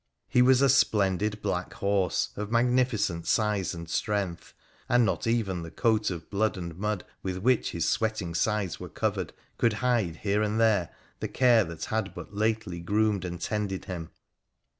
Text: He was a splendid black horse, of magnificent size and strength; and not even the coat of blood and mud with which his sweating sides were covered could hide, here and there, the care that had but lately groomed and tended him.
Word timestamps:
He 0.27 0.41
was 0.41 0.63
a 0.63 0.67
splendid 0.67 1.43
black 1.43 1.73
horse, 1.75 2.29
of 2.35 2.51
magnificent 2.51 3.27
size 3.27 3.75
and 3.75 3.87
strength; 3.87 4.51
and 4.89 5.05
not 5.05 5.27
even 5.27 5.61
the 5.61 5.69
coat 5.69 6.09
of 6.09 6.27
blood 6.31 6.57
and 6.57 6.75
mud 6.75 7.05
with 7.21 7.37
which 7.37 7.69
his 7.69 7.87
sweating 7.87 8.33
sides 8.33 8.79
were 8.79 8.89
covered 8.89 9.31
could 9.59 9.73
hide, 9.73 10.15
here 10.23 10.41
and 10.41 10.59
there, 10.59 10.89
the 11.19 11.27
care 11.27 11.63
that 11.65 11.85
had 11.85 12.15
but 12.15 12.33
lately 12.35 12.79
groomed 12.79 13.23
and 13.23 13.41
tended 13.41 13.85
him. 13.85 14.09